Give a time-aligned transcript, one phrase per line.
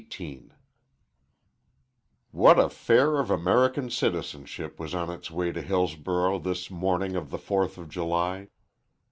[0.11, 0.49] XVIII
[2.31, 7.29] WHAT a fair of American citizenship was on its way to Hillsborough this morning of
[7.29, 8.47] the Fourth of July!